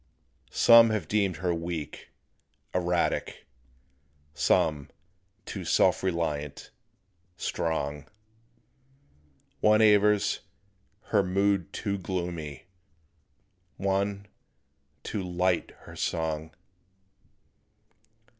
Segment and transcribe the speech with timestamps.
[0.55, 2.09] Some have deemed her weak,
[2.73, 3.45] erratic.
[4.33, 4.89] Some,
[5.45, 6.71] too self reliant,
[7.37, 8.07] strong;
[9.59, 10.39] One avers,
[11.09, 12.65] her mood too gloomy;
[13.77, 14.25] One,
[15.03, 16.49] too light her song.